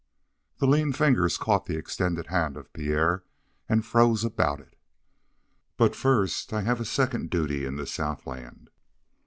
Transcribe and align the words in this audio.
The 0.57 0.65
lean 0.65 0.93
fingers 0.93 1.37
caught 1.37 1.67
the 1.67 1.77
extended 1.77 2.25
hand 2.25 2.57
of 2.57 2.73
Pierre 2.73 3.23
and 3.69 3.85
froze 3.85 4.23
about 4.25 4.59
it. 4.59 4.75
"But 5.77 5.95
first 5.95 6.51
I 6.51 6.61
have 6.63 6.79
a 6.81 6.85
second 6.85 7.29
duty 7.29 7.65
in 7.67 7.75
the 7.75 7.85
southland." 7.85 8.71